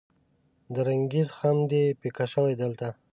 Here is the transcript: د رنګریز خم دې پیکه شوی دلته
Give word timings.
د 0.73 0.75
رنګریز 0.87 1.29
خم 1.37 1.57
دې 1.69 1.83
پیکه 2.01 2.25
شوی 2.33 2.53
دلته 2.61 2.87